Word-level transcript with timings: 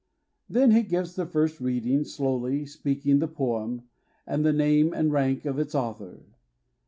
Then 0.49 0.71
he 0.71 0.81
gives 0.81 1.13
the 1.13 1.27
first 1.27 1.61
read 1.61 1.85
ing, 1.85 2.05
slowly 2.05 2.65
speaking 2.65 3.19
the 3.19 3.27
poem, 3.27 3.83
and 4.25 4.43
the 4.43 4.51
name 4.51 4.93
and 4.93 5.11
rank 5.11 5.45
of 5.45 5.59
its 5.59 5.75
author. 5.75 6.25